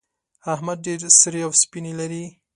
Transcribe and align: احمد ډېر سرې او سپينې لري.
احمد 0.53 0.77
ډېر 0.85 0.99
سرې 1.21 1.41
او 1.47 1.51
سپينې 1.61 1.93
لري. 1.99 2.23